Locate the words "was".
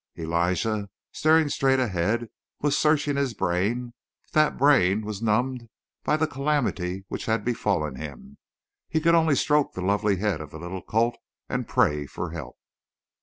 2.59-2.75, 5.05-5.21